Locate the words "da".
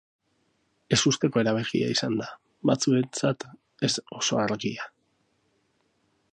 2.23-2.29